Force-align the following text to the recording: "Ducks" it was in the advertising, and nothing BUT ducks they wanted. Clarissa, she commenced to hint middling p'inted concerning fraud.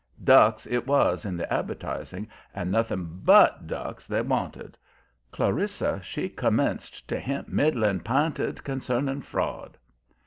"Ducks" 0.23 0.65
it 0.65 0.87
was 0.87 1.25
in 1.25 1.37
the 1.37 1.53
advertising, 1.53 2.27
and 2.55 2.71
nothing 2.71 3.19
BUT 3.23 3.67
ducks 3.67 4.07
they 4.07 4.23
wanted. 4.23 4.75
Clarissa, 5.31 6.01
she 6.01 6.27
commenced 6.27 7.07
to 7.07 7.19
hint 7.19 7.49
middling 7.49 7.99
p'inted 7.99 8.63
concerning 8.63 9.21
fraud. 9.21 9.77